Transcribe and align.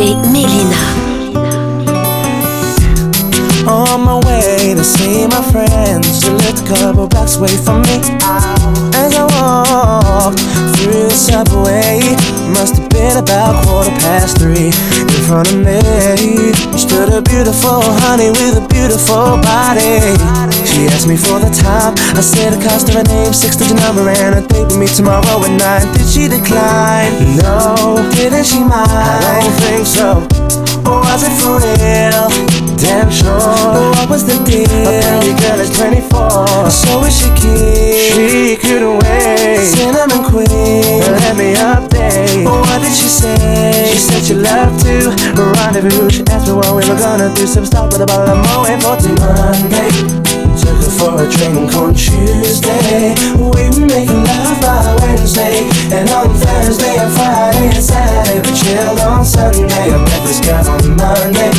DJ 0.00 0.16
Melyna. 0.32 0.80
On 3.68 4.00
my 4.00 4.18
way 4.26 4.72
to 4.74 4.82
see 4.82 5.26
my 5.26 5.42
friends, 5.52 6.24
you 6.24 6.32
lived 6.32 6.60
a 6.64 6.74
couple 6.74 7.06
blocks 7.06 7.36
away 7.36 7.54
from 7.58 7.82
me. 7.82 8.00
I 8.22 8.49
walked 9.40 10.40
through 10.76 11.08
the 11.08 11.16
subway, 11.16 12.00
must 12.52 12.76
have 12.76 12.88
been 12.90 13.16
about 13.16 13.64
quarter 13.64 13.90
past 14.04 14.38
three. 14.38 14.68
In 14.68 15.20
front 15.24 15.48
of 15.52 15.58
me 15.64 15.80
stood 16.76 17.12
a 17.12 17.22
beautiful 17.22 17.80
honey 18.04 18.30
with 18.30 18.60
a 18.60 18.66
beautiful 18.68 19.40
body. 19.40 20.16
She 20.66 20.86
asked 20.92 21.06
me 21.06 21.16
for 21.16 21.38
the 21.40 21.50
time. 21.50 21.94
I 22.16 22.20
said 22.20 22.52
the 22.52 22.60
cost 22.62 22.88
of 22.88 22.94
her 22.94 23.04
name, 23.04 23.32
six 23.32 23.56
digit 23.56 23.76
number, 23.76 24.08
and 24.08 24.34
a 24.36 24.42
date 24.46 24.66
with 24.66 24.78
me 24.78 24.86
tomorrow 24.86 25.44
at 25.44 25.52
nine. 25.56 25.86
Did 25.96 26.08
she 26.08 26.28
decline? 26.28 27.36
No. 27.36 28.00
Didn't 28.14 28.44
she 28.44 28.60
mind? 28.60 28.90
I 28.90 29.40
don't 29.40 29.56
think 29.64 29.86
so. 29.86 30.39
Or 30.86 31.00
was 31.04 31.22
it 31.22 31.34
for 31.40 31.60
real? 31.60 32.28
Damn 32.76 33.10
sure. 33.10 33.36
Oh, 33.36 33.92
what 33.96 34.08
was 34.08 34.24
the 34.24 34.36
deal? 34.48 34.64
Apparently, 34.64 35.34
girl 35.36 35.60
is 35.60 35.70
24. 35.76 36.70
So 36.70 37.04
is 37.04 37.14
she 37.16 37.28
keen? 37.36 38.12
She 38.14 38.56
couldn't 38.56 38.98
wait. 39.04 39.66
Cinnamon 39.66 40.24
queen. 40.24 41.00
Let 41.04 41.36
me 41.36 41.54
update. 41.54 42.46
Oh, 42.46 42.60
what 42.60 42.80
did 42.80 42.92
she 42.92 43.08
say? 43.08 43.90
She 43.92 43.98
said 43.98 44.22
she 44.24 44.34
loved 44.34 44.80
to 44.84 45.12
rendezvous. 45.36 46.10
She 46.10 46.22
asked 46.28 46.46
me 46.48 46.54
what 46.54 46.74
we 46.74 46.88
were 46.88 46.98
gonna 46.98 47.32
do. 47.34 47.46
Some 47.46 47.66
stop 47.66 47.92
with 47.92 48.00
a 48.00 48.06
bottle 48.06 48.34
of 48.34 48.40
Moet 48.40 49.02
for 49.02 49.14
Monday. 49.20 50.29
Took 50.58 50.80
her 50.82 50.92
for 50.98 51.22
a 51.22 51.26
drink 51.30 51.74
on 51.74 51.94
Tuesday. 51.94 53.14
We 53.36 53.46
were 53.46 53.86
making 53.86 54.24
love 54.24 54.60
by 54.60 54.96
Wednesday. 55.00 55.68
And 55.92 56.08
on 56.10 56.34
Thursday 56.34 56.96
and 56.96 57.12
Friday 57.12 57.66
and 57.70 57.84
Saturday, 57.84 58.40
we 58.40 58.56
chilled 58.56 59.00
on 59.00 59.24
Sunday. 59.24 59.92
I 59.92 59.98
met 59.98 60.22
this 60.26 60.40
girl 60.40 60.66
on 60.66 60.96
Monday. 60.96 61.52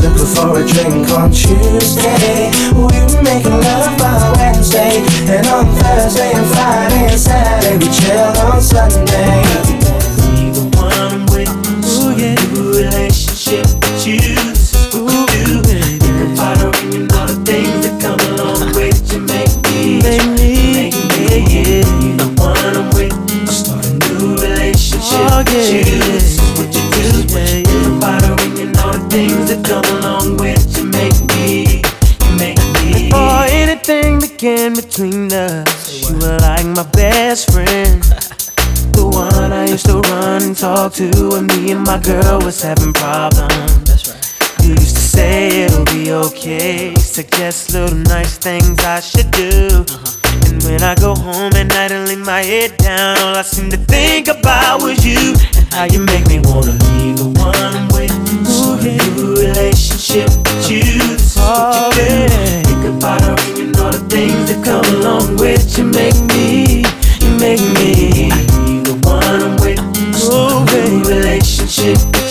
Took 0.00 0.16
her 0.20 0.28
for 0.28 0.60
a 0.60 0.66
drink 0.66 1.10
on 1.10 1.30
Tuesday. 1.30 2.50
We 2.72 2.84
were 2.84 3.22
making 3.22 3.58
love 3.58 3.98
by 3.98 4.32
Wednesday. 4.36 5.02
And 5.28 5.46
on 5.48 5.66
Thursday 5.76 6.32
and 6.32 6.46
Friday 6.52 7.08
and 7.10 7.20
Saturday, 7.20 7.76
we 7.78 7.92
chilled 7.92 8.36
on 8.38 8.60
Sunday. 8.60 9.63
To 40.94 41.10
when 41.32 41.48
me 41.48 41.72
and 41.72 41.84
my 41.84 41.98
girl 41.98 42.38
was 42.44 42.62
having 42.62 42.92
problems. 42.92 43.82
That's 43.82 44.06
right. 44.08 44.62
You 44.62 44.74
used 44.74 44.94
to 44.94 45.02
say 45.02 45.62
it'll 45.64 45.84
be 45.86 46.12
okay, 46.12 46.94
suggest 46.94 47.72
little 47.72 47.98
nice 47.98 48.38
things 48.38 48.78
I 48.78 49.00
should 49.00 49.28
do. 49.32 49.82
Uh-huh. 49.90 50.46
And 50.46 50.62
when 50.62 50.82
I 50.84 50.94
go 50.94 51.16
home 51.16 51.52
at 51.54 51.66
night 51.66 51.90
and 51.90 52.06
lay 52.06 52.14
my 52.14 52.42
head 52.42 52.76
down, 52.76 53.18
all 53.18 53.34
I 53.34 53.42
seem 53.42 53.70
to 53.70 53.76
think 53.76 54.28
about 54.28 54.82
was 54.82 55.04
you 55.04 55.34
and 55.56 55.66
how 55.74 55.84
you 55.84 55.98
make 55.98 56.28
me 56.28 56.38
wanna 56.44 56.78
be 56.86 57.12
the 57.18 57.26
one 57.42 57.56
I'm 57.56 57.88
with. 57.88 58.14
Start 58.46 58.84
a 58.84 58.94
new 58.94 59.34
relationship 59.34 60.30
with 60.30 60.70
you. 60.70 60.84
This 61.10 61.34
is 61.34 61.42
what 61.42 61.98
you 61.98 62.06
do. 62.06 62.70
Think 62.70 63.02
about 63.02 63.20
her 63.22 63.60
and 63.60 63.76
all 63.78 63.90
the 63.90 64.06
things 64.08 64.46
that 64.46 64.62
come 64.64 64.86
along 65.02 65.38
with 65.38 65.76
you. 65.76 65.86
Make 65.90 66.14
me, 66.30 66.84
you 67.18 67.36
make 67.40 67.60
me. 67.82 68.43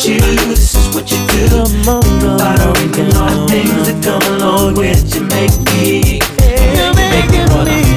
You. 0.06 0.20
This 0.20 0.76
is 0.76 0.94
what 0.94 1.10
you 1.12 1.18
do. 1.28 1.66
Think 1.66 2.24
about 2.24 2.60
her 2.60 2.74
and 3.00 3.14
all 3.16 3.30
the 3.30 3.48
things 3.48 3.88
that 3.88 4.04
come 4.04 4.24
along 4.36 4.76
with 4.76 5.16
you. 5.16 5.22
Make 5.24 5.56
me, 5.76 6.20
make 7.12 7.30
me 7.32 7.40
wanna 7.54 7.93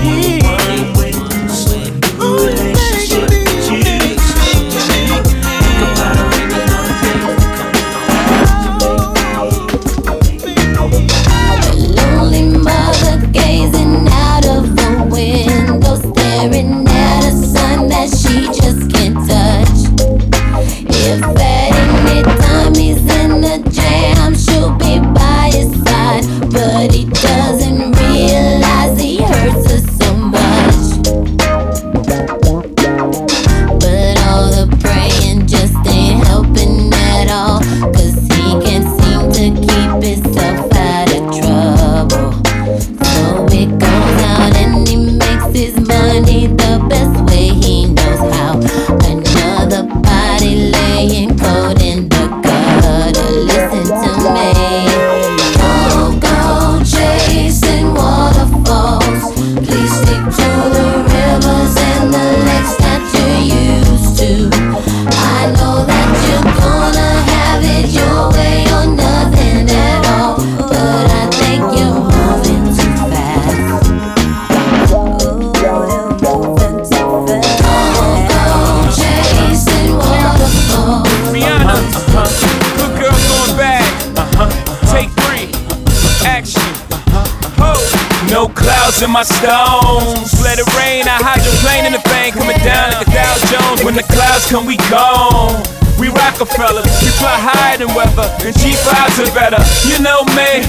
No 89.01 89.05
in 89.05 89.13
my 89.13 89.23
stones. 89.25 90.33
Let 90.41 90.57
it 90.57 90.69
rain. 90.73 91.05
I 91.05 91.21
hydroplane 91.21 91.85
in 91.85 91.93
the 91.93 92.01
bank. 92.09 92.33
Coming 92.33 92.57
down 92.65 92.97
like 92.97 93.05
the 93.05 93.13
Dow 93.13 93.35
Jones. 93.53 93.85
When 93.85 93.95
the 93.95 94.07
clouds 94.09 94.49
come, 94.49 94.65
we 94.65 94.77
gone. 94.89 95.61
We 96.01 96.09
Roc-A-Fella, 96.09 96.83
we 96.85 97.09
fly 97.17 97.37
higher 97.41 97.81
than 97.81 97.89
weather, 97.97 98.29
and 98.45 98.53
G5s 98.53 99.17
are 99.17 99.33
better. 99.33 99.57
You 99.89 99.97
know 100.05 100.29
me, 100.37 100.61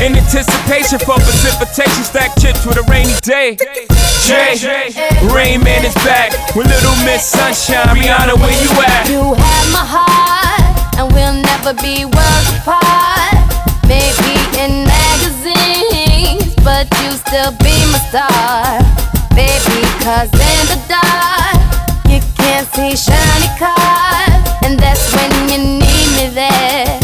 in 0.00 0.16
anticipation 0.16 0.96
for 1.04 1.20
precipitation, 1.20 2.00
stack 2.00 2.32
chips 2.40 2.64
with 2.64 2.80
a 2.80 2.84
rainy 2.88 3.12
day. 3.20 3.60
Jay, 4.24 4.56
Rain 5.28 5.60
Man 5.60 5.84
is 5.84 5.92
back 6.00 6.32
with 6.56 6.64
Little 6.64 6.96
Miss 7.04 7.28
Sunshine. 7.28 7.92
Rihanna, 7.92 8.40
where 8.40 8.56
you 8.56 8.72
at? 8.80 9.04
You 9.12 9.36
have 9.36 9.66
my 9.68 9.84
heart, 9.84 10.96
and 10.96 11.12
we'll 11.12 11.36
never 11.36 11.76
be 11.76 12.08
worlds 12.08 12.48
apart. 12.56 13.36
Maybe 13.84 14.32
in 14.56 14.88
magazines, 14.88 14.99
but 16.64 16.86
you 17.02 17.12
still 17.12 17.52
be 17.58 17.74
my 17.92 18.00
star. 18.08 18.80
Baby, 19.34 19.82
cause 20.04 20.30
in 20.32 20.62
the 20.68 20.78
dark, 20.88 21.58
you 22.08 22.20
can't 22.36 22.66
see 22.74 22.96
shiny 22.96 23.48
cars. 23.58 24.44
And 24.64 24.78
that's 24.78 25.14
when 25.14 25.48
you 25.48 25.58
need 25.78 26.08
me 26.16 26.34
there. 26.34 26.99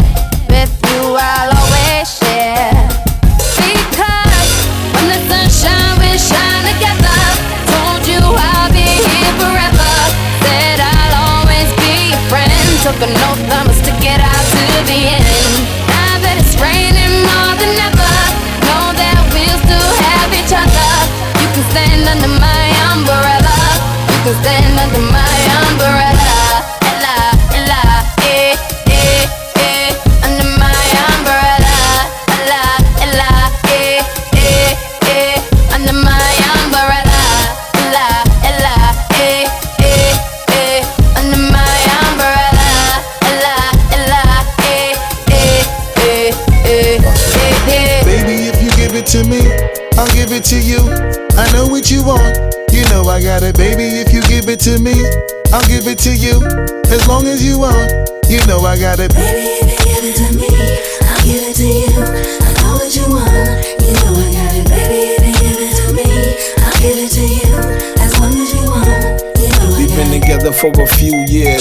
For 70.57 70.71
a 70.81 70.87
few 70.87 71.13
years, 71.27 71.56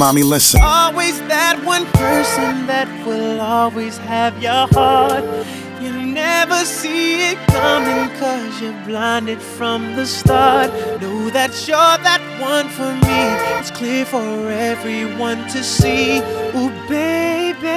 mommy, 0.00 0.22
listen. 0.22 0.62
Always 0.62 1.20
that 1.28 1.62
one 1.62 1.84
person 1.92 2.66
that 2.66 2.88
will 3.06 3.38
always 3.38 3.98
have 3.98 4.32
your 4.42 4.66
heart. 4.72 5.22
You 5.82 5.92
never 5.92 6.64
see 6.64 7.20
it 7.30 7.38
coming 7.48 8.08
cause 8.18 8.62
you're 8.62 8.80
blinded 8.86 9.42
from 9.42 9.94
the 9.96 10.06
start. 10.06 10.70
Know 11.02 11.28
that 11.36 11.52
you're 11.68 11.98
that 12.08 12.22
one 12.40 12.68
for 12.70 12.90
me. 13.04 13.20
It's 13.60 13.70
clear 13.70 14.06
for 14.06 14.24
everyone 14.48 15.46
to 15.52 15.62
see. 15.62 16.20
Ooh, 16.56 16.72
baby. 16.88 17.68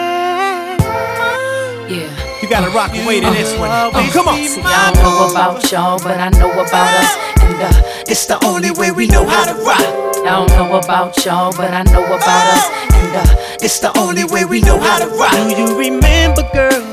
Yeah. 1.92 2.40
You 2.42 2.48
gotta 2.48 2.72
rock 2.72 2.92
away 3.04 3.20
to 3.20 3.30
this 3.31 3.52
one. 3.60 3.70
Oh, 3.70 4.10
come 4.14 4.30
on. 4.30 4.38
See, 4.48 4.62
I 4.64 4.94
don't 4.94 5.04
know 5.04 5.30
about 5.30 5.70
y'all, 5.70 6.00
but 6.00 6.22
I 6.22 6.30
know 6.40 6.52
about 6.54 6.90
us. 7.04 7.12
And 7.44 7.62
uh, 7.68 8.04
It's 8.08 8.25
the 8.28 8.40
only 8.46 8.72
way 8.72 8.92
we 8.92 9.08
know 9.08 9.25
how 9.28 9.44
to 9.44 9.56
rock. 9.62 10.12
I 10.25 10.30
don't 10.38 10.50
know 10.52 10.78
about 10.78 11.25
y'all, 11.25 11.52
but 11.56 11.74
I 11.74 11.84
know 11.84 12.06
about 12.06 12.46
us. 12.56 12.66
And 12.94 13.16
uh, 13.30 13.36
It's 13.62 13.80
the 13.80 13.92
only 13.98 14.24
way 14.24 14.46
we 14.46 14.62
know 14.62 14.80
how 14.80 15.00
to 15.00 15.08
rock. 15.16 15.31
Do 15.31 15.62
you 15.62 15.78
remember, 15.78 16.44
girl? 16.54 16.84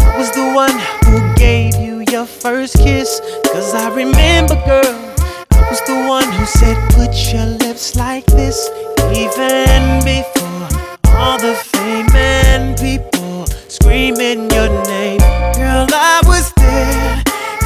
I 0.00 0.18
was 0.18 0.30
the 0.32 0.52
one 0.52 0.76
who 1.06 1.34
gave 1.36 1.76
you 1.76 2.04
your 2.10 2.26
first 2.26 2.76
kiss. 2.76 3.20
Cause 3.52 3.74
I 3.74 3.88
remember, 3.94 4.54
girl. 4.66 4.94
I 5.52 5.62
was 5.70 5.80
the 5.86 6.04
one 6.08 6.30
who 6.32 6.44
said, 6.44 6.76
put 6.92 7.14
your 7.32 7.46
lips 7.64 7.94
like 7.96 8.26
this. 8.26 8.68
Even 9.14 10.02
before 10.04 10.68
all 11.16 11.38
the 11.38 11.54
fame 11.54 12.08
and 12.14 12.76
people 12.78 13.46
screaming 13.68 14.50
your 14.50 14.68
name. 14.86 15.20
Girl, 15.54 15.86
I 15.92 16.20
was 16.26 16.52
there. 16.54 17.22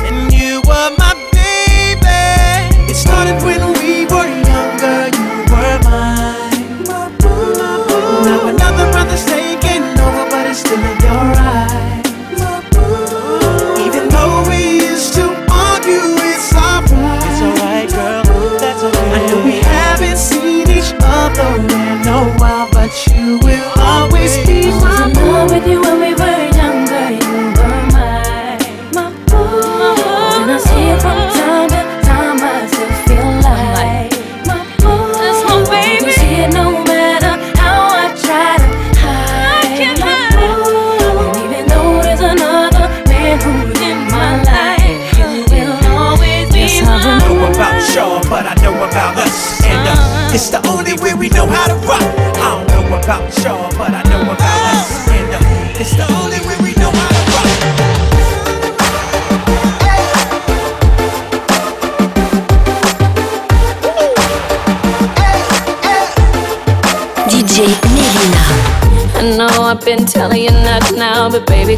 And 0.07 0.33
you 0.33 0.61
were 0.69 0.91
my 0.99 1.15
baby. 1.33 2.91
It 2.91 2.95
started 2.95 3.43
when 3.43 3.76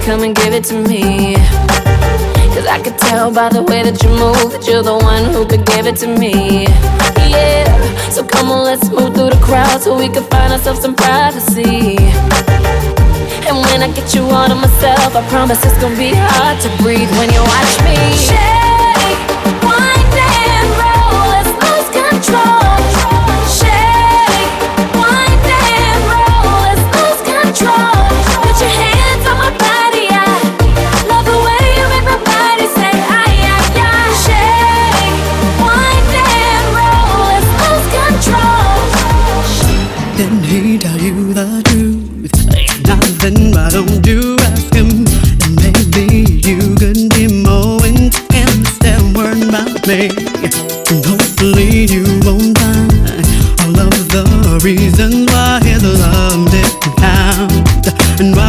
come 0.05 0.23
and 0.23 0.35
give 0.35 0.53
it 0.53 0.65
to 0.65 0.75
me. 0.75 1.35
Cause 2.55 2.67
I 2.67 2.81
could 2.83 2.99
tell 2.99 3.33
by 3.33 3.49
the 3.49 3.63
way 3.63 3.83
that 3.83 4.03
you 4.03 4.11
move 4.11 4.53
that 4.53 4.67
you're 4.67 4.83
the 4.83 4.99
one 4.99 5.25
who 5.33 5.47
could 5.47 5.65
give 5.65 5.87
it 5.87 5.97
to 5.97 6.07
me. 6.07 6.67
Yeah, 7.31 7.65
so 8.11 8.25
come 8.25 8.51
on, 8.51 8.65
let's 8.65 8.89
move 8.91 9.15
through 9.15 9.31
the 9.31 9.41
crowd 9.43 9.81
so 9.81 9.97
we 9.97 10.09
can 10.09 10.25
find 10.25 10.53
ourselves 10.53 10.81
some 10.81 10.95
privacy. 10.95 11.97
And 13.47 13.57
when 13.65 13.83
I 13.83 13.91
get 13.95 14.15
you 14.15 14.23
all 14.23 14.49
to 14.49 14.55
myself, 14.55 15.15
I 15.15 15.27
promise 15.29 15.65
it's 15.65 15.79
gonna 15.81 15.97
be 15.97 16.13
hard 16.15 16.61
to 16.63 16.69
breathe 16.83 17.11
when 17.19 17.33
you 17.33 17.41
watch 17.41 17.75
me. 17.87 18.58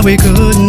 We 0.09 0.17
couldn't 0.17 0.68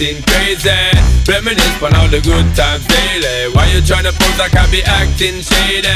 acting 0.00 0.22
crazy. 0.24 0.70
Reminisce 1.28 1.82
on 1.82 1.94
all 1.94 2.08
the 2.08 2.20
good 2.24 2.48
times 2.56 2.84
daily. 2.88 3.52
Why 3.52 3.68
you 3.68 3.84
tryna 3.84 4.16
pose 4.16 4.38
like 4.38 4.56
I 4.56 4.64
be 4.72 4.80
acting 4.82 5.44
shady? 5.44 5.92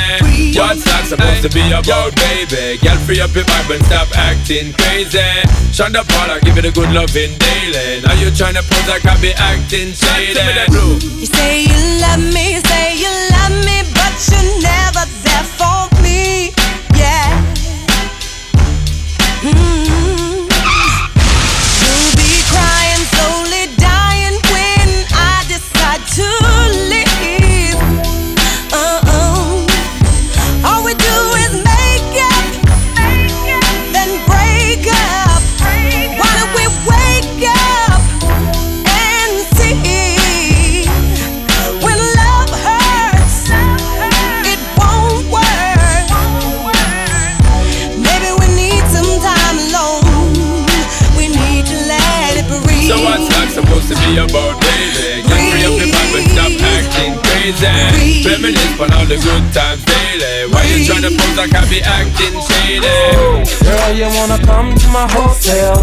What's 0.53 0.85
that 0.85 1.09
supposed 1.09 1.41
to 1.43 1.49
be 1.49 1.65
about, 1.73 2.13
baby? 2.15 2.77
Girl, 2.85 2.99
free 3.09 3.21
up 3.25 3.33
your 3.35 3.45
vibe 3.45 3.75
and 3.75 3.85
stop 3.89 4.09
acting 4.13 4.77
crazy. 4.77 5.25
Shonda 5.73 6.05
Paula, 6.05 6.39
give 6.41 6.59
it 6.59 6.67
a 6.69 6.73
good 6.73 6.93
loving 6.93 7.33
daily. 7.41 8.05
Now 8.05 8.13
you 8.21 8.29
tryna 8.29 8.61
pose 8.69 8.89
like 8.93 9.09
I 9.09 9.17
be 9.25 9.33
acting 9.41 9.97
shady. 9.97 10.37
You 10.69 11.25
say 11.25 11.65
you 11.65 11.79
love 12.05 12.21
me, 12.21 12.61
say 12.61 13.01
you 13.01 13.11
love 13.33 13.57
me, 13.65 13.89
but 13.97 14.13
you're 14.29 14.61
never 14.61 14.84
acting. 57.53 58.25
Reminisce 58.25 58.81
on 58.81 58.93
all 58.93 59.05
the 59.05 59.17
good 59.21 59.45
times 59.53 59.85
daily. 59.85 60.49
Why 60.53 60.65
you 60.65 60.85
tryna 60.85 61.13
pose 61.13 61.37
like 61.37 61.53
I 61.55 61.69
be 61.69 61.83
acting 61.83 62.41
shady? 62.41 62.89
Girl, 63.65 63.93
you 63.93 64.09
wanna 64.17 64.39
come 64.45 64.75
to 64.75 64.89
my 64.89 65.07
hotel? 65.13 65.77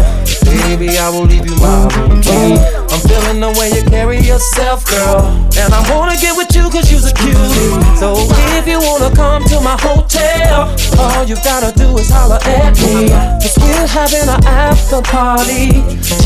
Baby, 0.44 0.98
I 0.98 1.08
will 1.08 1.24
leave 1.24 1.46
you 1.46 1.56
my 1.56 1.86
room 1.94 2.20
key. 2.20 2.58
I'm 2.58 3.00
feeling 3.08 3.40
the 3.40 3.54
way 3.58 3.70
you 3.70 3.82
carry 3.88 4.18
yourself, 4.18 4.84
girl. 4.86 5.30
And 5.56 5.72
I 5.72 5.80
wanna 5.94 6.16
get 6.18 6.36
with 6.36 6.54
you 6.54 6.68
cause 6.68 6.90
you're 6.90 7.00
a 7.06 7.12
cutie. 7.14 7.78
So 7.96 8.14
if 8.58 8.66
you 8.66 8.80
wanna 8.80 9.14
come 9.14 9.44
to 9.44 9.60
my 9.60 9.76
hotel, 9.80 10.74
all 10.98 11.24
you 11.24 11.36
gotta 11.44 11.72
do 11.78 11.96
is 11.98 12.10
holler 12.10 12.40
at 12.42 12.74
me. 12.82 13.08
Cause 13.40 13.56
we're 13.62 13.86
having 13.86 14.28
an 14.28 14.44
after 14.44 15.00
party. 15.02 15.70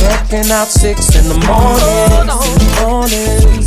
Checking 0.00 0.50
out 0.50 0.68
six 0.68 1.14
in 1.14 1.28
the 1.28 1.38
morning. 1.44 2.26
Morning, 2.80 3.66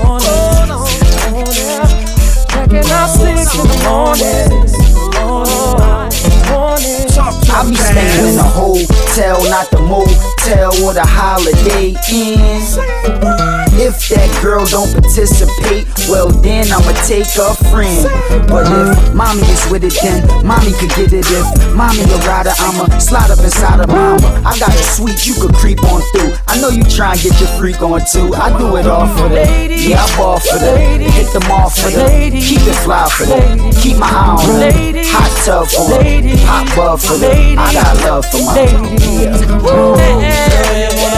morning, 0.00 1.07
morning. 1.38 2.06
Checking 2.48 2.90
out 2.90 3.08
six 3.08 3.54
in 3.54 3.66
the 3.66 3.78
morning. 3.86 4.68
I 7.50 7.68
be 7.68 7.74
staying 7.74 8.34
in 8.34 8.38
a 8.38 8.42
hotel, 8.42 9.42
not 9.50 9.70
the 9.70 9.80
motel 9.80 10.72
or 10.84 10.92
the 10.92 11.04
holiday 11.04 11.94
inn. 12.12 13.57
If 13.78 14.10
that 14.10 14.26
girl 14.42 14.66
don't 14.66 14.90
participate, 14.90 15.86
well 16.10 16.26
then 16.28 16.66
I'ma 16.66 16.90
take 17.06 17.30
a 17.38 17.54
friend. 17.70 18.02
But 18.50 18.66
if 18.66 19.14
mommy 19.14 19.46
is 19.46 19.62
with 19.70 19.86
it, 19.86 19.94
then 20.02 20.26
mommy 20.42 20.74
could 20.82 20.90
get 20.98 21.14
it. 21.14 21.22
If 21.22 21.46
mommy 21.78 22.02
a 22.02 22.18
rider, 22.26 22.50
I'ma 22.58 22.90
slide 22.98 23.30
up 23.30 23.38
inside 23.38 23.78
of 23.78 23.86
mama. 23.86 24.18
I 24.42 24.58
got 24.58 24.74
a 24.74 24.82
suite 24.82 25.30
you 25.30 25.38
could 25.38 25.54
creep 25.54 25.78
on 25.86 26.02
through. 26.10 26.34
I 26.50 26.58
know 26.60 26.74
you 26.74 26.82
try 26.82 27.14
and 27.14 27.22
get 27.22 27.38
your 27.38 27.50
freak 27.54 27.78
on 27.80 28.02
too. 28.02 28.34
I 28.34 28.50
do 28.58 28.74
it 28.82 28.86
all 28.90 29.06
for 29.06 29.30
the 29.30 29.46
yeah, 29.70 30.02
I 30.02 30.16
ball 30.18 30.40
for 30.40 30.58
the 30.58 30.74
hit 31.14 31.30
them 31.32 31.46
off 31.50 31.78
for 31.78 31.90
the 31.94 32.34
keep 32.34 32.66
it 32.66 32.74
fly 32.82 33.06
for 33.08 33.26
the 33.30 33.38
keep 33.80 33.96
my 33.96 34.10
eye 34.10 34.42
on 34.42 34.58
the 34.58 35.06
hot 35.06 35.30
tub 35.46 35.66
for 35.70 35.86
the 35.86 36.34
hot 36.42 36.66
bub 36.74 36.98
for 36.98 37.16
the 37.16 37.54
I 37.54 37.72
got 37.72 37.94
love 38.02 38.26
for 38.26 38.42
my 38.42 38.58
yeah. 40.20 41.17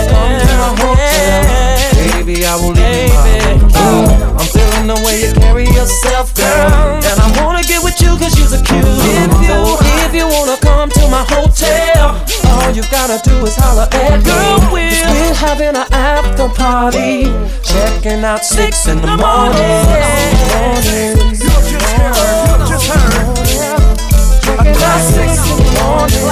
Baby, 2.40 2.48
I 2.48 2.56
will 2.56 2.72
leave 2.72 3.04
you 3.04 3.20
my 3.68 4.40
I'm 4.40 4.48
feeling 4.48 4.88
the 4.88 4.96
way 5.04 5.28
you 5.28 5.32
carry 5.36 5.68
yourself, 5.76 6.32
girl. 6.32 6.96
And 7.04 7.20
I 7.20 7.28
wanna 7.44 7.60
get 7.60 7.84
with 7.84 8.00
you 8.00 8.16
cause 8.16 8.32
you're 8.32 8.48
a 8.48 8.64
cute. 8.64 8.80
So 9.44 9.76
if 10.08 10.14
you 10.16 10.24
wanna 10.24 10.56
come 10.56 10.88
to 10.88 11.04
my 11.12 11.20
hotel, 11.28 12.16
all 12.48 12.72
you 12.72 12.80
gotta 12.88 13.20
do 13.28 13.44
is 13.44 13.56
holler 13.56 13.88
at 13.92 14.24
girl. 14.24 14.56
We're, 14.72 14.88
we're 14.88 15.36
having 15.36 15.76
an 15.76 15.84
after 15.92 16.48
party. 16.48 17.28
Checking 17.60 18.24
out 18.24 18.42
six 18.42 18.88
in 18.88 19.02
the 19.02 19.20
morning. 19.20 19.60
morning. 20.56 21.20
Checking 24.40 24.80
out 24.80 25.04
six 25.12 25.44
in 25.44 25.60
the 25.60 25.76
morning. 25.76 26.24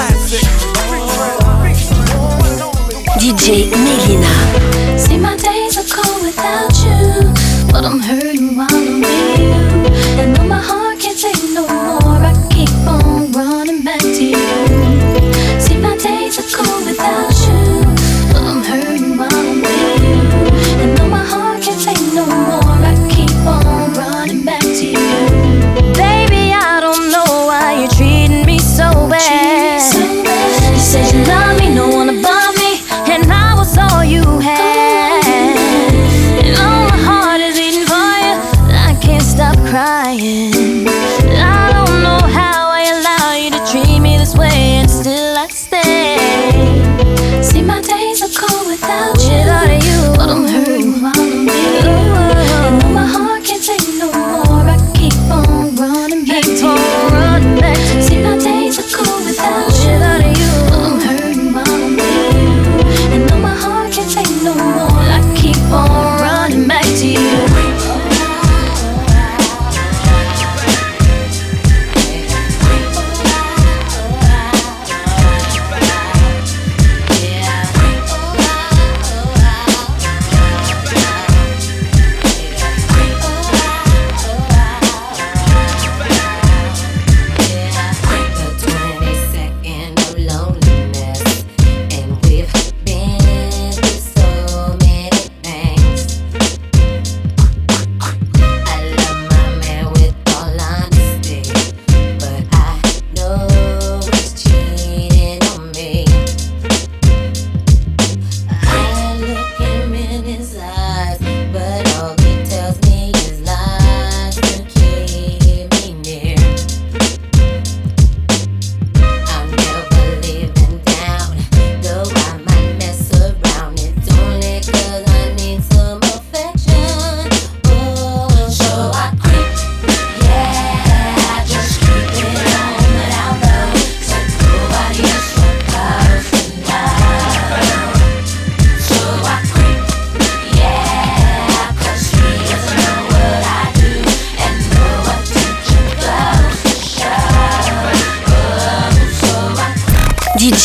DJ 3.20 3.68
Melyna. 3.76 4.98
See, 4.98 5.18
my 5.18 5.36
days 5.36 5.46
are 5.46 5.52
cold 5.52 5.57
without 6.38 6.72
you, 6.84 7.72
but 7.72 7.84
I'm 7.84 8.00
hurting 8.00 8.56
while 8.56 8.68
I'm 8.70 9.07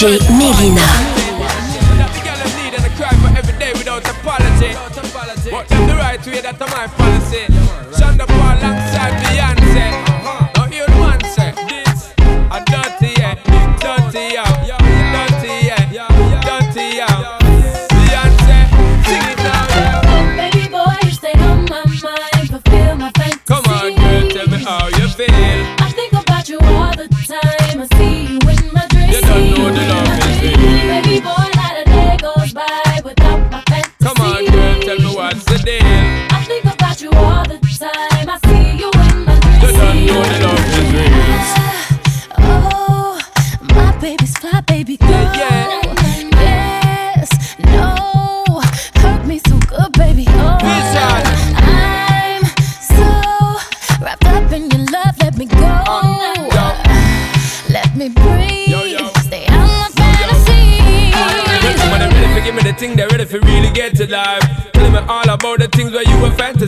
Melyna. 0.04 1.13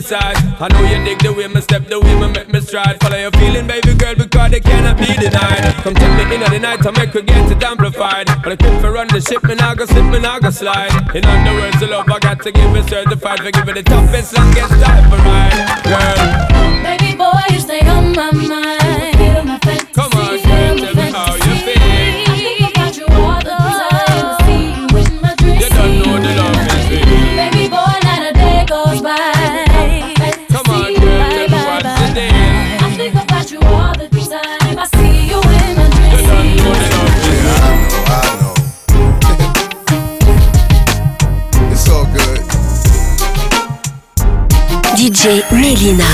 Fantasize. 0.06 0.60
I 0.60 0.68
know 0.68 0.82
you 0.82 1.04
dig 1.04 1.18
the 1.18 1.32
way 1.32 1.48
me 1.48 1.60
step, 1.60 1.86
the 1.86 2.00
way 2.00 2.14
me 2.20 2.28
make 2.32 2.48
me 2.48 2.60
stride. 2.60 3.00
Follow 3.00 3.16
your 3.16 3.30
feeling, 3.32 3.66
baby 3.66 3.94
girl, 3.94 4.14
because 4.14 4.50
they 4.50 4.60
cannot 4.60 4.98
be 4.98 5.06
denied. 5.06 5.74
Come 5.82 5.94
take 5.94 6.28
me 6.28 6.34
in 6.34 6.40
the 6.40 6.58
night, 6.58 6.86
I 6.86 6.90
make 6.92 7.10
her 7.10 7.22
get 7.22 7.50
it 7.50 7.62
amplified. 7.62 8.26
But 8.42 8.52
I 8.52 8.56
quit 8.56 8.80
for 8.80 8.92
run 8.92 9.08
the 9.08 9.20
ship, 9.20 9.44
and 9.44 9.60
I 9.60 9.74
go 9.74 9.86
slip, 9.86 10.12
and 10.14 10.26
I 10.26 10.38
go 10.40 10.50
slide. 10.50 10.92
In 11.14 11.24
other 11.24 11.54
words, 11.54 11.80
the 11.80 11.86
love 11.86 12.08
I 12.08 12.18
got 12.18 12.42
to 12.42 12.52
give 12.52 12.74
it 12.76 12.88
certified 12.88 13.38
for 13.40 13.50
give 13.50 13.68
it 13.68 13.74
the 13.74 13.82
toughest, 13.82 14.36
longest 14.36 14.74
time 14.82 15.04
for 15.10 15.18
ride. 15.26 15.56
Girl, 15.84 16.82
Baby 16.82 17.16
boy, 17.16 17.42
you 17.50 17.60
stay 17.60 17.80
on 17.86 18.12
my 18.12 18.30
mind. 18.32 18.85
DJ 45.26 45.42
Melyna. 45.50 46.06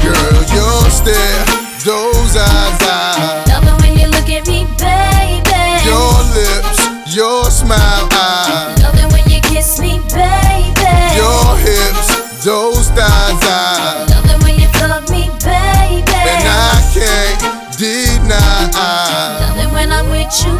Girl, 0.00 0.40
your 0.56 0.80
stare, 0.88 1.44
those 1.84 2.36
eyes, 2.40 2.80
I, 2.80 3.44
Love 3.52 3.68
it 3.68 3.82
when 3.82 3.98
you 4.00 4.06
look 4.08 4.30
at 4.32 4.46
me, 4.48 4.64
baby. 4.80 5.60
your 5.84 6.16
lips, 6.32 7.14
your 7.14 7.44
smile, 7.50 8.08
I, 8.10 8.74
Love 8.80 8.96
it 8.96 9.12
when 9.12 9.28
you 9.28 9.42
kiss 9.42 9.78
me, 9.78 10.00
baby. 10.08 10.88
your 11.20 11.44
hips, 11.60 12.40
those 12.42 12.88
thighs, 12.96 13.44
I, 13.44 14.06
Love 14.08 14.24
it 14.24 14.42
when 14.42 14.56
you 14.58 14.68
fuck 14.80 15.04
me, 15.10 15.28
baby. 15.44 16.16
and 16.16 16.48
I 16.48 16.80
can't 16.96 17.76
deny. 17.76 18.72
I 18.72 19.52
Love 19.52 19.58
it 19.68 19.70
when 19.74 19.92
I'm 19.92 20.08
with 20.08 20.32
you, 20.46 20.56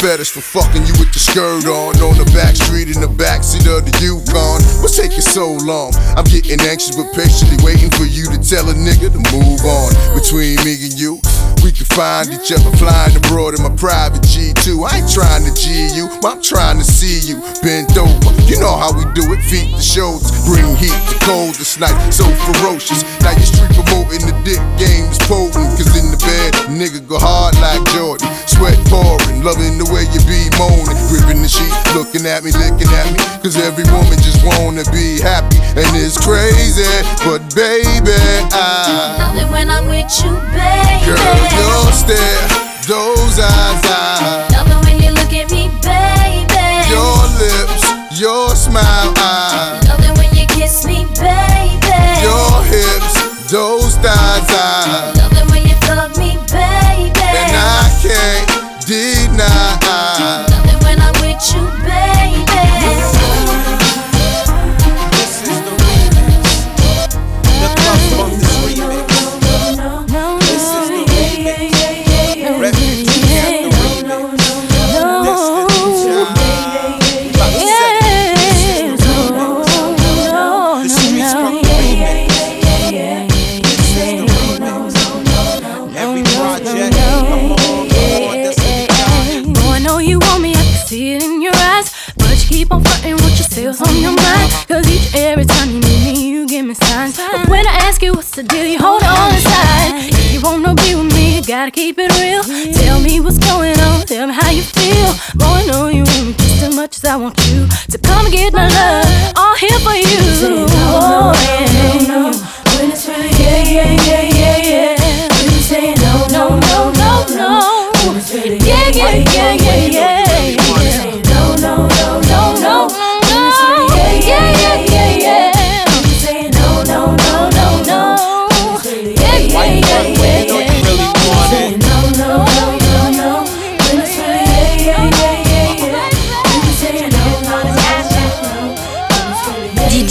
fetish 0.00 0.30
for 0.30 0.40
fucking 0.40 0.84
you 0.84 0.92
with 1.00 1.12
the 1.12 1.18
skirt 1.18 1.64
on 1.64 1.96
On 2.02 2.16
the 2.18 2.28
back 2.36 2.56
street 2.56 2.88
in 2.88 3.00
the 3.00 3.08
backseat 3.08 3.64
of 3.66 3.84
the 3.84 3.92
Yukon 4.02 4.60
What's 4.82 4.96
taking 4.96 5.24
so 5.24 5.52
long? 5.64 5.94
I'm 6.16 6.24
getting 6.24 6.60
anxious 6.60 6.96
but 6.96 7.12
patiently 7.14 7.56
waiting 7.64 7.90
for 7.90 8.04
you 8.04 8.28
to 8.28 8.38
tell 8.38 8.68
a 8.68 8.74
nigga 8.74 9.08
to 9.12 9.20
move 9.32 9.62
on 9.64 9.92
Between 10.14 10.56
me 10.64 10.76
and 10.84 10.94
you 10.98 11.20
we 11.66 11.72
can 11.72 11.86
find 11.86 12.30
each 12.30 12.52
other 12.52 12.70
flying 12.76 13.16
abroad 13.16 13.58
in 13.58 13.62
my 13.62 13.74
private 13.74 14.22
G2. 14.22 14.86
I 14.86 15.02
ain't 15.02 15.10
trying 15.10 15.42
to 15.42 15.52
G 15.58 15.95
I'm 16.26 16.42
trying 16.42 16.82
to 16.82 16.84
see 16.84 17.22
you 17.22 17.38
bent 17.62 17.94
over. 17.94 18.34
You 18.50 18.58
know 18.58 18.74
how 18.74 18.90
we 18.90 19.06
do 19.14 19.22
it, 19.30 19.38
feet 19.46 19.70
to 19.70 19.78
shoulders, 19.78 20.34
bring 20.42 20.74
heat 20.74 20.90
to 20.90 21.16
cold 21.22 21.54
this 21.54 21.78
night, 21.78 21.94
so 22.10 22.26
ferocious. 22.50 23.06
Now 23.22 23.30
your 23.30 23.46
street 23.46 23.70
promoting 23.78 24.26
the 24.26 24.34
dick 24.42 24.58
game 24.74 25.06
is 25.06 25.22
potent, 25.30 25.78
cause 25.78 25.94
in 25.94 26.10
the 26.10 26.18
bed, 26.18 26.50
nigga 26.74 26.98
go 27.06 27.22
hard 27.22 27.54
like 27.62 27.78
Jordan. 27.94 28.26
Sweat 28.50 28.74
pouring, 28.90 29.46
loving 29.46 29.78
the 29.78 29.86
way 29.86 30.02
you 30.10 30.18
be 30.26 30.50
moaning, 30.58 30.98
gripping 31.06 31.46
the 31.46 31.50
sheet, 31.50 31.70
looking 31.94 32.26
at 32.26 32.42
me, 32.42 32.50
licking 32.58 32.90
at 32.90 33.06
me, 33.14 33.22
cause 33.38 33.54
every 33.62 33.86
woman 33.94 34.18
just 34.18 34.42
wanna 34.42 34.82
be 34.90 35.22
happy, 35.22 35.62
and 35.78 35.86
it's 35.94 36.18
crazy, 36.18 36.90
but 37.22 37.38
baby, 37.54 38.18
I. 38.50 39.30
Love 39.30 39.38
it 39.38 39.48
when 39.54 39.70
I'm 39.70 39.86
with 39.86 40.10
you, 40.26 40.34
baby. 40.50 41.06
Girl, 41.06 41.38
your 41.54 41.86
stare, 41.94 42.50
those 42.90 43.38
eyes, 43.38 43.82
I, 43.86 44.55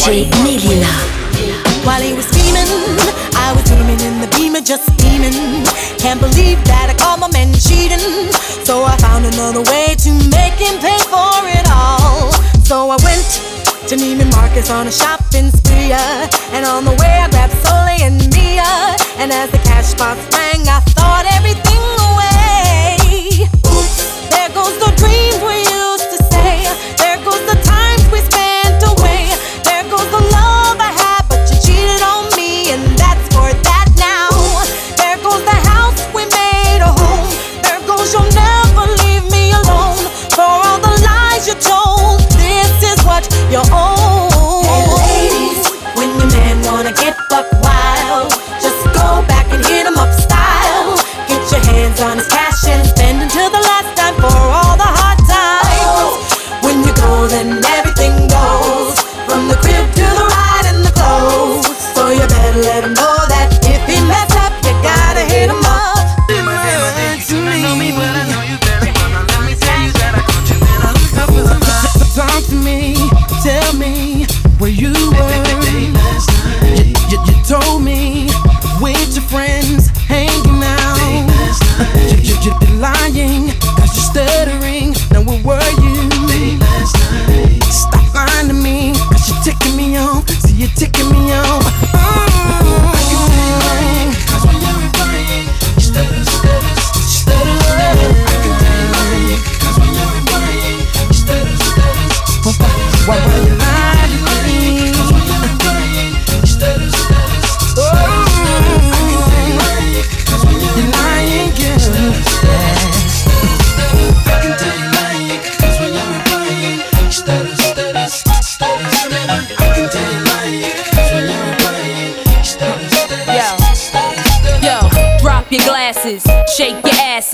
DJ 0.05 0.29
Melyna. 0.43 0.91
While 1.85 2.01
he 2.01 2.13
was 2.13 2.25
scheming, 2.25 2.69
I 3.35 3.53
was 3.55 3.63
dreaming 3.65 3.99
in 4.01 4.21
the 4.21 4.27
beamer, 4.35 4.61
just 4.61 4.83
steaming. 4.93 5.65
Can't 5.97 6.19
believe 6.19 6.63
that 6.65 6.89
I 6.89 6.95
caught 6.97 7.19
my 7.19 7.29
man 7.29 7.53
cheating. 7.53 8.31
So 8.65 8.83
I 8.83 8.97
found 8.97 9.25
another 9.25 9.61
way 9.61 9.95
to 10.05 10.11
make 10.29 10.57
him 10.57 10.79
pay 10.81 10.97
for 11.09 11.41
it 11.45 11.65
all. 11.69 12.31
So 12.65 12.89
I 12.89 12.97
went 13.05 13.25
to 13.89 13.95
Neiman 13.95 14.31
Marcus 14.31 14.69
on 14.69 14.87
a 14.87 14.91
shopping 14.91 15.51
spree. 15.51 15.93
And 16.53 16.65
on 16.65 16.85
the 16.85 16.95
way 17.01 17.13
I 17.21 17.29
grabbed 17.29 17.53
Soleil 17.65 18.01
and 18.01 18.33
Mia. 18.33 18.44
And 19.17 19.31
as 19.31 19.49
the 19.49 19.57
cash 19.59 19.93
box 19.93 20.19
rang, 20.35 20.67
I 20.67 20.79
thought 20.91 21.25
everything 21.31 21.64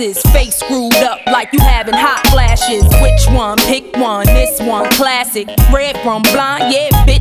glasses, 0.02 0.32
face 0.32 0.56
screwed 0.56 0.94
up 0.96 1.20
like 1.28 1.50
you 1.54 1.60
having 1.60 1.94
hot 1.94 2.26
flashes. 2.32 2.84
Which 3.02 3.36
one? 3.36 3.58
Pick 3.58 3.96
one. 3.98 4.26
This 4.26 4.60
one, 4.62 4.90
classic. 4.92 5.48
Red 5.72 5.98
from 6.02 6.24
blind, 6.24 6.74
yeah, 6.74 6.90
bitch 7.06 7.21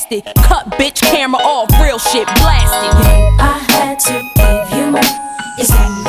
past 0.01 0.11
it. 0.11 0.35
Cut 0.43 0.65
bitch 0.71 1.01
camera 1.01 1.41
off, 1.41 1.69
real 1.81 1.99
shit 1.99 2.25
blasted. 2.25 2.93
I 3.39 3.57
had 3.69 3.99
to 3.99 4.21
give 4.35 4.77
you 4.77 4.91
my. 4.91 6.00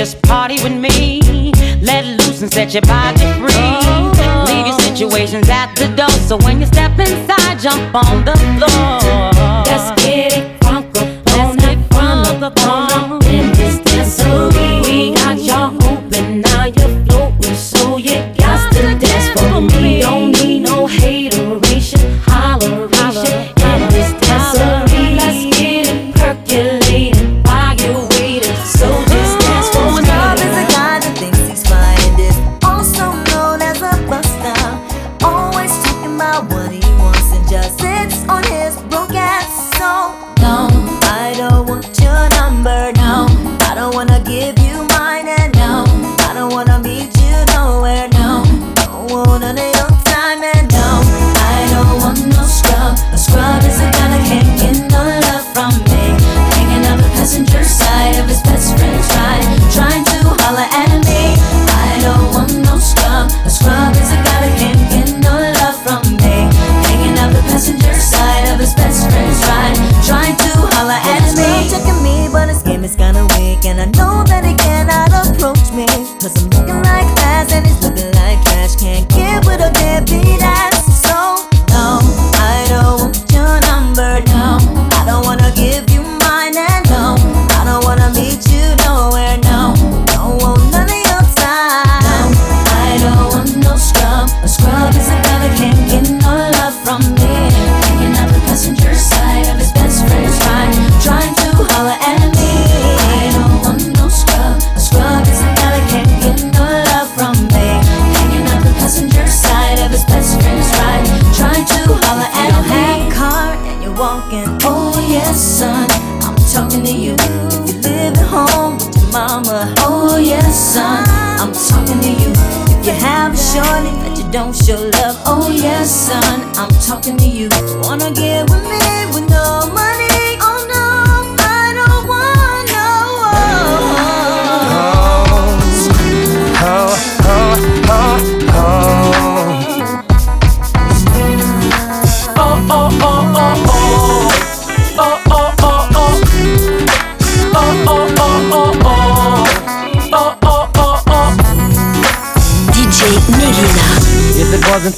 Just 0.00 0.22
party 0.22 0.54
with 0.62 0.72
me. 0.72 1.20
Let 1.82 2.06
loose 2.06 2.40
and 2.40 2.50
set 2.50 2.72
your 2.72 2.80
body 2.80 3.20
free. 3.38 3.52
Oh. 3.52 4.44
Leave 4.46 4.66
your 4.66 4.80
situations 4.80 5.50
at 5.50 5.74
the 5.74 5.94
door. 5.94 6.08
So 6.08 6.38
when 6.38 6.58
you 6.58 6.66
step 6.68 6.98
inside, 6.98 7.58
jump 7.60 7.94
on 7.94 8.24
the 8.24 8.34
floor. 8.56 8.99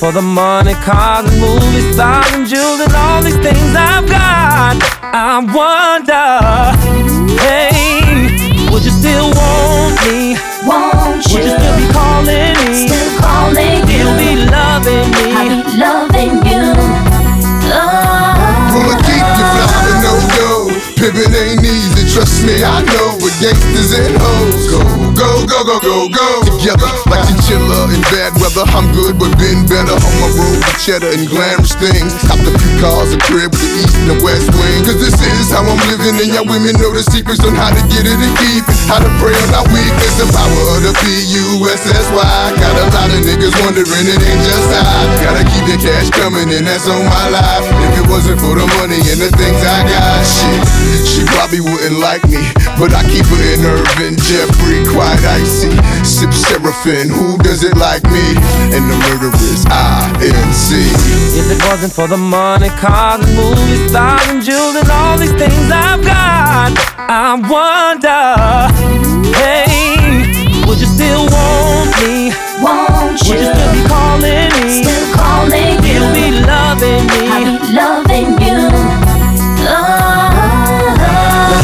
For 0.02 0.10
the 0.10 0.20
money, 0.20 0.74
cars 0.82 1.24
and 1.30 1.38
movies, 1.40 1.94
stars 1.94 2.26
and 2.34 2.44
jewels 2.44 2.80
and 2.80 2.92
all 2.92 3.22
these 3.22 3.38
things 3.38 3.70
I've 3.70 4.02
got, 4.10 4.74
I 4.98 5.38
wonder, 5.46 6.74
hey, 7.38 8.66
would 8.66 8.82
you 8.82 8.90
still 8.90 9.30
want 9.30 9.94
me? 10.02 10.34
Won't 10.66 11.22
Would 11.30 11.46
you 11.46 11.54
still 11.54 11.76
be 11.78 11.86
calling 11.94 12.50
me? 12.66 12.90
Still 12.90 13.10
calling 13.22 13.86
me. 13.86 13.94
you. 13.94 14.02
Still 14.02 14.18
be 14.18 14.42
loving 14.50 15.06
me? 15.14 15.26
I 15.38 15.46
be 15.46 15.58
loving 15.78 16.34
you. 16.50 16.66
Full 18.74 18.90
of 18.90 18.98
keep 19.06 19.22
you 19.22 19.46
fly 19.54 20.02
no 20.02 20.18
go. 20.34 20.66
Pimpin' 20.98 21.30
ain't 21.30 21.62
easy, 21.62 22.01
trust 22.12 22.44
me, 22.44 22.60
I 22.60 22.84
know. 22.84 23.16
With 23.24 23.32
gangsters 23.40 23.96
and 23.96 24.14
hoes, 24.20 24.68
go, 24.68 24.80
go, 25.16 25.30
go, 25.48 25.60
go, 25.64 25.76
go, 25.80 25.96
go. 26.12 26.28
Together 26.44 26.90
like 27.08 27.24
chinchilla 27.24 27.88
in 27.88 28.04
bad 28.12 28.36
weather. 28.36 28.68
I'm 28.76 28.92
good, 28.92 29.16
but 29.16 29.32
been 29.40 29.64
better 29.64 29.96
on 29.96 30.14
my 30.20 30.28
road 30.36 30.60
with 30.60 30.78
cheddar 30.78 31.08
and 31.08 31.24
glamorous 31.24 31.72
things. 31.80 32.12
Copped 32.28 32.44
a 32.44 32.52
few 32.52 32.74
cars, 32.84 33.16
a 33.16 33.18
crib 33.24 33.50
with 33.50 33.64
the 33.64 33.72
east 33.80 33.96
and 34.04 34.08
the 34.12 34.18
west 34.20 34.52
wing. 34.52 34.84
Cause 34.84 35.00
this 35.00 35.16
is 35.16 35.48
how 35.48 35.64
I'm 35.64 35.80
living, 35.88 36.20
and 36.20 36.28
y'all 36.36 36.44
women 36.44 36.76
know 36.76 36.92
the 36.92 37.02
secrets 37.02 37.40
on 37.48 37.56
how 37.56 37.72
to 37.72 37.82
get 37.88 38.04
it 38.04 38.18
and 38.20 38.34
keep 38.44 38.64
it. 38.68 38.76
How 38.92 39.00
to 39.00 39.10
pray 39.16 39.32
on 39.32 39.50
our 39.56 39.66
weakness, 39.72 40.14
the 40.20 40.28
power 40.36 40.62
of 40.76 40.80
the 40.84 40.92
P-U-S-S-Y. 41.00 42.20
Got 42.60 42.74
a 42.76 42.86
lot 42.92 43.08
of 43.08 43.20
niggas 43.24 43.56
wondering 43.64 44.06
it 44.06 44.20
ain't 44.20 44.42
just 44.44 44.68
I. 44.68 44.84
Gotta 45.24 45.44
keep 45.48 45.64
the 45.64 45.71
cash 45.71 45.71
coming, 46.22 46.54
and 46.54 46.66
that's 46.66 46.86
on 46.86 47.02
my 47.02 47.26
life. 47.34 47.66
If 47.66 47.98
it 47.98 48.06
wasn't 48.06 48.38
for 48.38 48.54
the 48.54 48.66
money 48.78 49.02
and 49.10 49.18
the 49.18 49.30
things 49.34 49.58
I 49.58 49.82
got, 49.90 50.22
shit, 50.22 51.02
she 51.02 51.26
probably 51.34 51.58
wouldn't 51.58 51.98
like 51.98 52.22
me. 52.30 52.46
But 52.78 52.94
I 52.94 53.02
keep 53.10 53.26
her 53.26 53.42
in 53.42 53.66
Irvin, 53.66 54.14
Jeffrey, 54.22 54.86
quite 54.86 55.18
icy. 55.42 55.74
Sip 56.06 56.30
Seraphim, 56.30 57.10
who 57.10 57.38
does 57.42 57.66
it 57.66 57.74
like 57.76 58.06
me? 58.06 58.38
And 58.70 58.86
the 58.86 58.96
murder 59.02 59.34
murderers, 59.34 59.66
I-N-C. 59.66 60.70
If 61.34 61.50
it 61.50 61.60
wasn't 61.66 61.92
for 61.92 62.06
the 62.06 62.16
money, 62.16 62.70
cars 62.78 63.26
and 63.26 63.34
movies, 63.34 63.90
stars 63.90 64.22
and 64.30 64.42
jewels 64.42 64.76
and 64.78 64.90
all 64.90 65.18
these 65.18 65.34
things 65.34 65.66
I've 65.74 66.04
got, 66.06 66.70
I 67.10 67.34
wonder, 67.50 68.22
hey, 69.42 70.70
would 70.70 70.78
you 70.78 70.86
still 70.86 71.26
want 71.26 71.90
me? 71.98 72.51
Won't 72.62 73.02
Would 73.02 73.12
you 73.12 73.42
still 73.42 73.72
be 73.74 73.82
calling 73.88 74.48
me? 74.54 74.70
Still 74.70 75.06
calling 75.16 75.82
you. 75.82 75.98
Still 75.98 76.14
be 76.14 76.30
loving 76.46 77.06
me? 77.10 77.20
I'll 77.26 77.58
be 77.58 77.72
loving 77.74 78.30
you. 78.38 78.70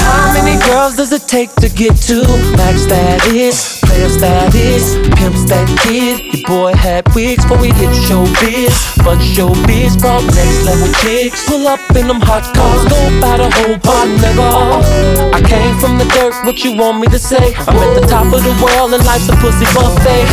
How 0.02 0.32
many 0.34 0.58
girls 0.66 0.96
does 0.96 1.12
it 1.12 1.28
take 1.28 1.54
to 1.56 1.68
get 1.68 1.94
to 2.10 2.26
max 2.56 2.82
status? 2.82 3.80
Player 3.80 4.08
status, 4.08 4.94
pimp 5.16 5.36
that 5.48 5.68
kid. 5.82 6.34
Your 6.34 6.46
boy 6.46 6.72
had 6.74 7.06
wigs 7.14 7.44
before 7.44 7.58
we 7.58 7.68
hit 7.78 7.90
showbiz. 8.06 8.74
But 9.04 9.18
showbiz 9.18 9.98
brought 10.00 10.24
next 10.34 10.64
level 10.66 10.92
chicks. 11.00 11.46
Pull 11.48 11.66
up 11.66 11.80
in 11.96 12.08
them 12.08 12.20
hot 12.20 12.42
cars, 12.54 12.82
go 12.90 12.98
by 13.20 13.38
the 13.38 13.48
whole 13.48 13.78
pot, 13.78 14.08
nigga. 14.18 15.32
I 15.32 15.40
came 15.46 15.78
from 15.78 15.98
the 15.98 16.04
dirt, 16.14 16.34
what 16.44 16.62
you 16.64 16.76
want 16.76 17.00
me 17.00 17.06
to 17.08 17.18
say? 17.18 17.54
I'm 17.54 17.76
at 17.76 17.94
the 17.94 18.06
top 18.06 18.26
of 18.34 18.42
the 18.42 18.54
world 18.62 18.92
and 18.92 19.04
life's 19.06 19.28
a 19.28 19.36
pussy 19.36 19.66
buffet. 19.72 20.26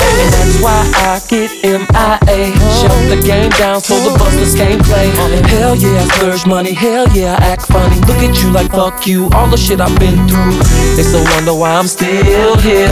down 3.58 3.82
so 3.82 3.96
the 4.00 4.18
busters 4.18 4.56
can't 4.56 4.84
play. 4.84 5.08
Hell 5.48 5.76
yeah, 5.76 6.02
I 6.02 6.06
splurge 6.16 6.46
money. 6.46 6.74
Hell 6.74 7.08
yeah, 7.16 7.38
I 7.40 7.56
act 7.56 7.68
funny. 7.68 7.96
Look 8.08 8.20
at 8.20 8.42
you 8.42 8.52
like 8.52 8.72
fuck 8.72 9.08
you. 9.08 9.30
All 9.34 9.48
the 9.48 9.58
shit 9.58 9.80
I've 9.80 9.98
been 10.00 10.28
through. 10.28 10.60
It's 11.00 11.14
no 11.14 11.24
wonder 11.36 11.54
why 11.54 11.76
I'm 11.76 11.88
still 11.88 12.58
here. 12.60 12.88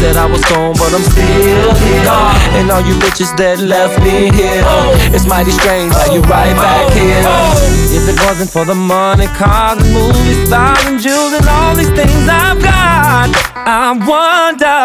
Said 0.00 0.16
I 0.16 0.26
was 0.26 0.42
gone, 0.46 0.74
but 0.74 0.94
I'm 0.94 1.02
still 1.02 1.74
here. 1.74 2.06
And 2.58 2.70
all 2.70 2.82
you 2.82 2.94
bitches 3.02 3.34
that 3.36 3.58
left 3.58 3.98
me 4.02 4.30
here. 4.34 4.64
It's 5.14 5.26
mighty 5.26 5.50
strange 5.50 5.92
how 5.92 6.12
you 6.12 6.20
right 6.22 6.54
back 6.54 6.92
here. 6.92 7.22
If 7.94 8.08
it 8.08 8.18
wasn't 8.26 8.50
for 8.50 8.64
the 8.64 8.74
money, 8.74 9.26
cars, 9.38 9.78
and 9.82 9.92
movies, 9.92 10.46
stars, 10.46 10.78
and 10.86 11.00
jewels, 11.00 11.32
and 11.32 11.46
all 11.48 11.74
these 11.74 11.90
things 11.90 12.26
I've 12.28 12.60
got, 12.62 13.30
I 13.54 13.94
wonder, 13.94 14.82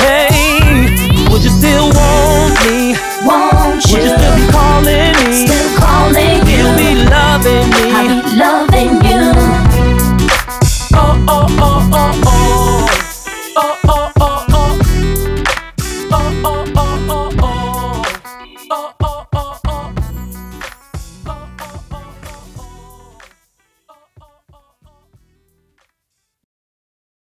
hey, 0.00 1.28
would 1.30 1.42
you 1.44 1.50
still 1.50 1.88
want? 1.88 2.39
Would 3.80 3.88
you 3.92 4.12
still 4.12 4.36
be 4.36 4.46
calling 4.52 5.12
me? 5.24 5.32
Still 5.32 5.78
calling 5.78 6.44
you. 6.46 6.60
You'll 6.60 6.76
be 6.76 7.08
loving 7.08 7.64
me. 7.70 7.92
I'll 7.96 8.08
be 8.12 8.36
loving 8.36 8.99